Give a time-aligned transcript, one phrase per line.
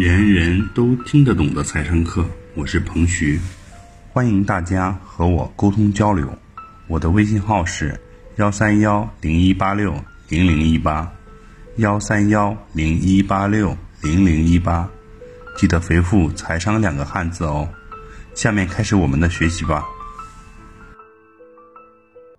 [0.00, 3.38] 人人都听得懂的财商课，我是彭徐，
[4.14, 6.26] 欢迎大家和我沟通交流。
[6.88, 8.00] 我的微信号是
[8.36, 9.94] 幺三幺零一八六
[10.30, 11.12] 零零一八，
[11.76, 14.88] 幺三幺零一八六零零一八，
[15.58, 17.68] 记得回复“财商”两个汉字哦。
[18.34, 19.84] 下面开始我们的学习吧。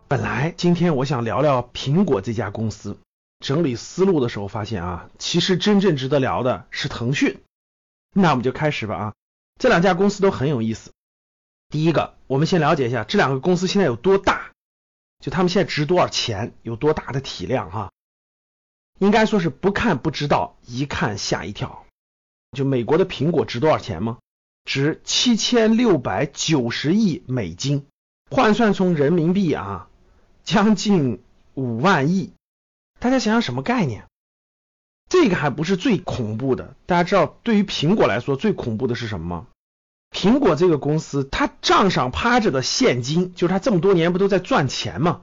[0.08, 2.98] 本来今天我想聊聊苹果这家公司，
[3.40, 7.38] 整理思路的时候发现啊，其实真正值得聊的是腾讯。
[8.14, 9.14] 那我们就开始吧啊，
[9.60, 10.92] 这两家公司都很有意思。
[11.70, 14.52] 第一个，我们先了解一下这两个公司现在有多大，
[15.20, 17.92] 就他们现在值多少钱，有多大的体量哈。
[19.00, 21.86] 应该说是不看不知道，一看吓一跳。
[22.52, 24.20] 就美国的苹果值多少钱吗？
[24.66, 27.88] 值七千六百九十亿美金，
[28.30, 29.88] 换算成人民币啊，
[30.44, 31.24] 将近
[31.54, 32.34] 五万亿。
[33.00, 34.06] 大家想想什么概念？
[35.22, 39.46] 这个还不是最恐怖的，大家知道，对于苹果来说，最恐怖的是什么吗？
[40.10, 45.22] 苹果这个公司，它账上趴着的现金，就是它这么多年不都在赚钱吗？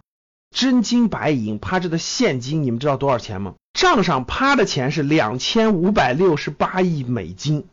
[0.54, 3.54] 真金白银趴着的现金，你们知道多少钱吗？
[3.72, 7.66] 账上趴的钱是两千五百六十八亿美金，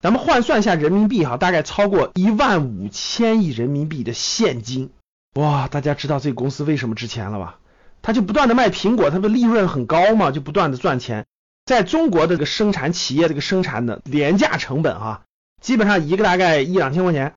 [0.00, 4.90] 咱们换算一下人民币哈，大概超过一万五千亿人民币的现金。
[5.36, 7.60] 哇，大家知道这个公司为什么值钱了吧？
[8.02, 11.26] 它就不断的卖苹果，它的利润很高嘛，就不断的赚钱。
[11.70, 15.22] 在中国这个生产企业，这个生产的廉价成本啊，
[15.60, 17.34] 基本上一个大概一两千块钱，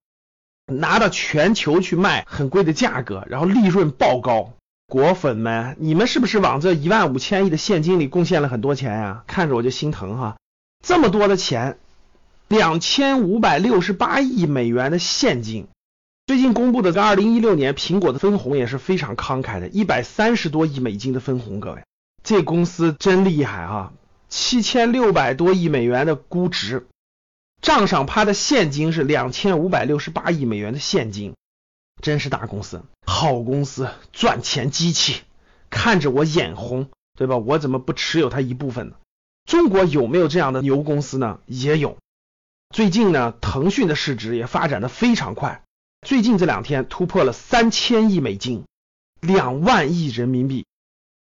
[0.65, 4.53] 拿到全球去卖很贵的价格，然后利润爆高。
[4.87, 9.23] 果粉们，你们是不是往这一万五千亿的现金里贡献了很多钱呀？
[9.27, 10.37] 看着我就心疼哈，
[10.83, 11.77] 这么多的钱，
[12.47, 15.67] 两千五百六十八亿美元的现金。
[16.25, 21.83] 最近公布的在二零一六年苹果的分红也是非常慷慨的，一百三十多亿美金的分红，各位，
[22.23, 23.93] 这公司真厉害哈。
[24.35, 26.87] 七千六百多亿美元的估值，
[27.61, 31.35] 账上趴的现金是两千五百六十八亿美元的现金，
[32.01, 35.21] 真是大公司，好公司，赚钱机器，
[35.69, 37.37] 看着我眼红，对吧？
[37.37, 38.95] 我怎么不持有它一部分呢？
[39.45, 41.39] 中国有没有这样的牛公司呢？
[41.45, 41.99] 也有。
[42.73, 45.61] 最近呢，腾讯的市值也发展的非常快，
[46.01, 48.65] 最近这两天突破了三千亿美金，
[49.21, 50.65] 两万亿人民币，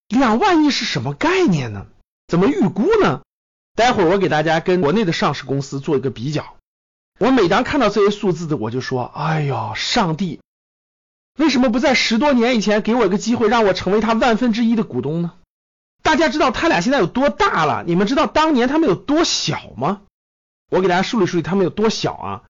[0.09, 1.87] 两万亿是什么概念呢？
[2.29, 3.23] 怎么预估呢？
[3.75, 6.57] 待会儿我给大家跟国内的上市公司做一个比较。
[7.19, 10.41] 我每当看到这些数字的，我就说：哎呦，上帝，
[11.39, 15.33] 为什么不在十多年以前给我一个机会，让我成为他万分之一的股东呢？
[16.03, 17.83] 大家知道他俩现在有多大了？
[17.87, 20.03] 你们知道当年他们有多小吗？
[20.71, 22.43] 我给大家梳理梳理他们有多小啊！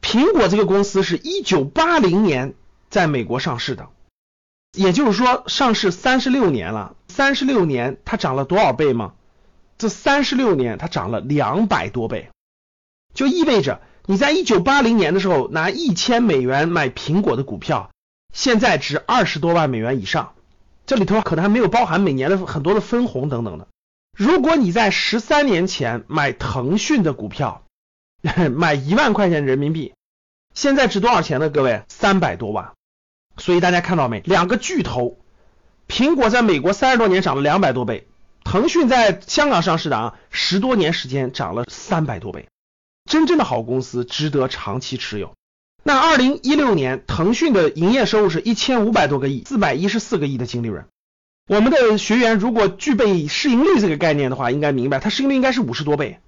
[0.00, 2.54] 苹果这个公司是一九八零年
[2.90, 3.88] 在美国上市的。
[4.72, 9.12] 也就是说，上市三十六年了，三十六年它涨了多少倍吗？
[9.78, 12.30] 这三十六年它涨了两百多倍，
[13.14, 17.90] 就意味着你在一九八零年的时候拿一千美元买苹果的股票，
[18.32, 20.34] 现在值二十多万美元以上，
[20.86, 23.68] 这里头可能还没有包含每年的很多的分红等等的。
[24.16, 27.64] 如果你在十三年前买腾讯的股票，
[28.54, 29.94] 买一万块钱人民币，
[30.54, 31.50] 现在值多少钱呢？
[31.50, 32.72] 各位，三百多万。
[33.38, 34.20] 所以大家看到没？
[34.20, 35.18] 两个巨头，
[35.92, 38.08] 苹果在美国三十多年涨了两百多倍，
[38.44, 42.48] 腾讯在香港上市的啊，十多年时间涨了三百多倍。
[43.04, 45.34] 真正的好公司值得长期持有。
[45.82, 50.86] 那二零一六年，腾讯的营业收入是一千五百多个亿，四百一十四个亿的净利润。
[51.46, 56.20] 我们的学员如果具备市盈率这个概念的话，应该明白它市盈率应该是五十多倍。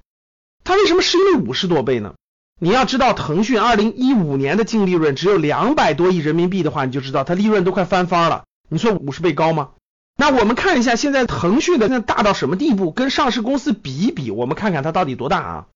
[0.62, 2.12] 它为什么市盈率五十多倍呢？
[2.60, 8.44] 你要知道，腾讯二零一五年的净利润只有两百多亿人民币的话，你就知道它利润都快翻番了。
[8.68, 9.70] 你说五十倍高吗？
[10.16, 12.92] 那我们看一下现在腾讯的现在大到什么地步？
[12.92, 15.66] 跟上市公司比一比，我们看看它到底多大啊？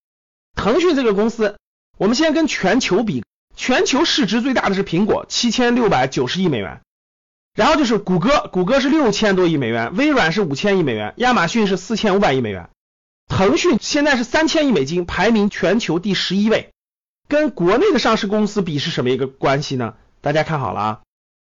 [0.54, 1.56] 腾讯这个公司，
[1.96, 3.24] 我们先跟全球比，
[3.56, 6.80] 全球市值最大的是苹果，七千六百九十亿美元，
[7.54, 12.70] 然后就是谷歌，谷歌是六千多亿美元，微软是五千亿美元，亚马逊是四千五百亿美元。
[13.28, 16.70] 腾讯现在是三千亿美金，排名全球第十一位，
[17.28, 19.94] 跟国内的上市公司比是什么一个关系呢？
[20.20, 21.00] 大家看好了啊，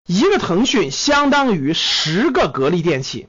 [0.07, 3.29] 一个腾讯相当于十个格力电器，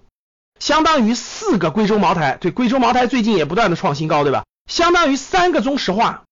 [0.59, 4.43] 相当于四个贵州茅台，对，贵州茅台最近也不断的创新高，对吧？
[4.69, 6.23] 相当于三个中石化，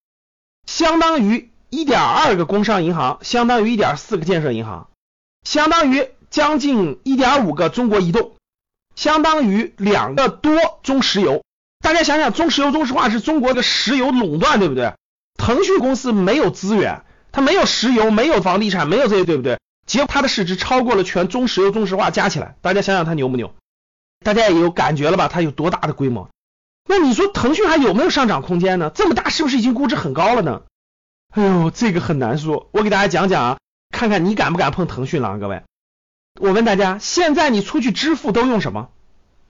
[0.66, 4.90] 相当于一点二个工商银行，相当于一点四个建设银行，
[5.44, 8.34] 相当于将近一点五个中国移动，
[8.96, 11.42] 相当于两个多中石油。
[11.82, 14.94] 大家想想，中石油、中石化是中国的石油垄断，对不对？
[15.38, 19.60] 腾讯公司没有资源，它没有石油，没有房地产，没有这些，对不对？
[19.86, 22.56] 结果它的市值超过了全中石油、中石化加起来。
[22.62, 23.54] 大家想想它牛不牛？
[24.24, 25.28] 大家也有感觉了吧？
[25.28, 26.30] 它有多大的规模？
[26.88, 28.92] 那你说腾讯还有没有上涨空间呢？
[28.94, 30.62] 这么大是不是已经估值很高了呢？
[31.32, 32.70] 哎呦，这个很难说。
[32.72, 33.58] 我给大家讲讲啊，
[33.92, 35.64] 看看你敢不敢碰腾讯了啊，各位。
[36.40, 38.90] 我问大家，现在你出去支付都用什么？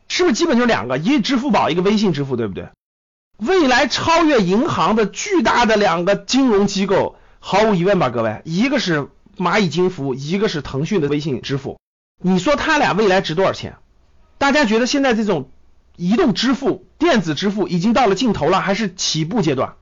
[0.09, 2.69] 是不是基本就两个，一个支付宝，一个微信支付，对不对？
[3.37, 9.07] 未来超越银行的巨大的两个金融机构，毫无疑问吧，各位，一个是
[9.37, 11.79] 蚂蚁金服，一个是腾讯的微信支付。
[12.21, 13.77] 你说他俩未来值多少钱？
[14.37, 15.49] 大家觉得现在这种
[15.95, 19.75] 移动支付、电子支付已经到了尽头了，还是起步阶段？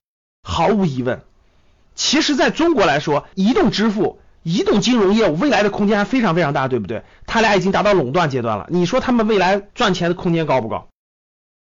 [0.44, 1.22] 毫无疑问，
[1.96, 7.04] 其实在中国来说，移动支付、移动金融业务未来的空间还非常非常大，对不对？
[7.28, 10.88] 他俩已经达到垄断阶段了，你说他们未来赚钱的空间高不高？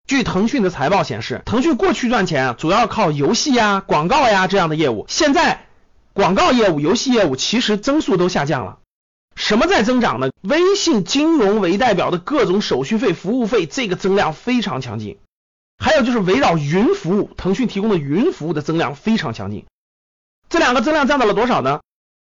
[0.06, 5.65] 据腾讯的财报显示，腾讯过去赚钱主要靠游戏呀、广告呀这样的业务，现在
[6.16, 8.78] 广告业务、游戏业务其实增速都下降了。
[9.34, 10.30] 什么在增长呢？
[10.40, 15.18] 微信金融为代表的各种手续费、服务费，这个增量非常强劲。
[15.76, 19.66] 还有就是围绕云服务，腾讯提供的云服务的增量非常强劲。
[20.48, 21.80] 这两个增量占到了多少呢？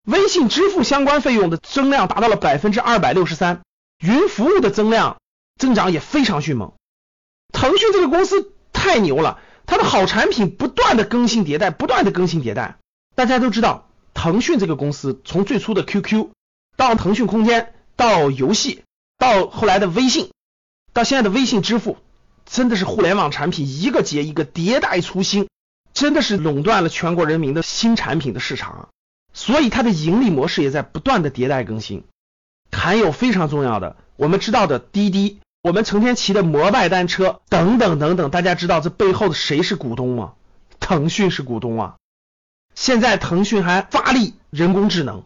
[0.05, 3.61] 微信支付相关费用的增量达到了百分之二百六十三，
[4.03, 5.17] 云服务的增量
[5.57, 6.73] 增长也非常迅猛。
[7.51, 12.77] 腾讯这个公司太牛了，它的好产品不断的更新迭代，不断的更新迭代。
[13.19, 16.29] 大家都知道，腾讯这个公司从最初的 QQ。
[16.77, 18.81] 到腾讯空间，到游戏，
[19.17, 20.31] 到后来的微信，
[20.93, 21.97] 到现在的微信支付，
[22.45, 25.49] 真的是互联网产品一个接一个迭代出新，
[25.93, 28.87] 真的是垄断了全国人民的新产品的市场，
[29.33, 32.05] 所以它的盈利模式也在不断的迭代更新。
[32.71, 40.35] 还有非常重要的，我们知道的滴滴，我们成天骑的摩拜单车等等等等，大家知道这背后的谁是股东吗？
[40.79, 41.95] 腾讯是股东啊。
[42.79, 45.25] 现在腾讯还发力人工智能。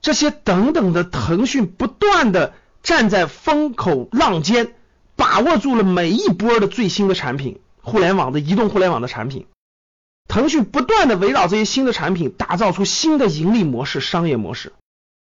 [0.00, 2.54] 这些等等的腾讯不断的
[2.84, 4.76] 站在风口浪尖，
[5.16, 9.48] 把握住了每一波的最新的产品，互联网的移动互联网的产品，
[10.28, 14.72] 腾讯不断的围绕这些新的产品打造出新的盈利模式、商业模式，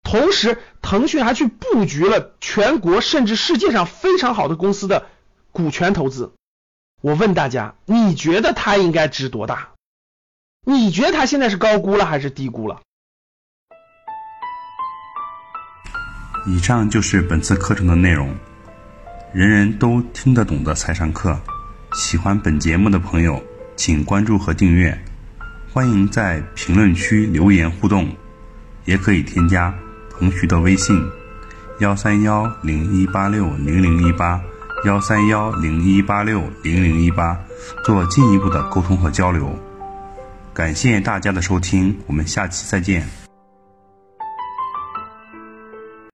[0.04, 5.06] 同时腾讯还去布局了全国甚至世界上非常好的公司的
[5.54, 6.33] 股权投资。
[7.00, 9.69] 我问大家，你觉得它应该值多大？
[10.65, 12.80] 你觉得他现在是高估了还是低估了？
[16.45, 18.33] 以上就是本次课程的内容，
[19.33, 21.38] 人人都听得懂的财商课。
[21.94, 23.44] 喜欢本节目的朋友，
[23.75, 24.98] 请关注和订阅。
[25.69, 28.07] 欢迎在评论区留言互动，
[28.86, 29.74] 也可以添加
[30.12, 30.98] 彭徐的微信：
[31.80, 34.42] 幺三幺零一八六零零一八
[34.86, 37.38] 幺三幺零一八六零零一八，
[37.83, 39.57] 做进一步的沟通和交流。
[40.53, 43.22] 感谢大家的收听，我们下期再见。